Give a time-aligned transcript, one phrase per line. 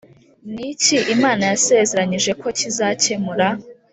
[0.53, 3.47] Ni iki Imana yasezeranyije ko kizakemura